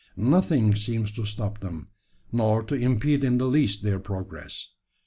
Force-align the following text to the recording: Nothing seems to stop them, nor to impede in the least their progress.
Nothing 0.17 0.73
seems 0.73 1.11
to 1.11 1.25
stop 1.27 1.59
them, 1.59 1.89
nor 2.31 2.63
to 2.63 2.73
impede 2.73 3.23
in 3.23 3.37
the 3.37 3.45
least 3.45 3.83
their 3.83 3.99
progress. 3.99 4.69